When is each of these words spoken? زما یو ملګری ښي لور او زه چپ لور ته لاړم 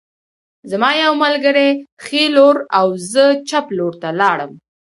زما 0.71 0.89
یو 1.03 1.13
ملګری 1.23 1.69
ښي 2.03 2.23
لور 2.35 2.57
او 2.79 2.87
زه 3.11 3.25
چپ 3.49 3.65
لور 3.77 3.93
ته 4.01 4.09
لاړم 4.19 4.51